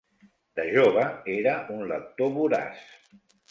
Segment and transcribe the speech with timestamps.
[0.59, 1.03] De jove
[1.35, 2.85] era un lector voraç.